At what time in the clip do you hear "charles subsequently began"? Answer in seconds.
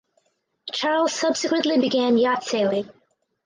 0.73-2.17